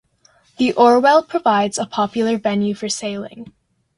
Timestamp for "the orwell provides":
0.57-1.77